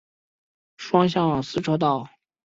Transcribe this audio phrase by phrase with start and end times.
[0.77, 2.09] 双向四车道。